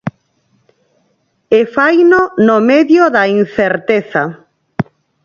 E 1.59 1.59
faino 1.75 2.21
no 2.47 2.57
medio 2.71 3.03
da 3.15 3.23
incerteza. 3.41 4.23